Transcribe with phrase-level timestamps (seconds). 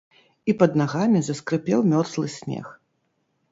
[0.51, 2.75] І пад нагамі заскрыпеў мёрзлы снег.